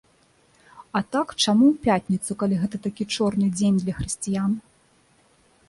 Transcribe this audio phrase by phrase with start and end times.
[0.99, 4.51] А так, чаму ў пятніцу, калі гэта такі чорны дзень для хрысціян?